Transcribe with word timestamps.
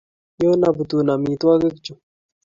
Nyon 0.37 0.61
aputun 0.69 1.07
amitwogik 1.15 1.75
chu 1.85 1.93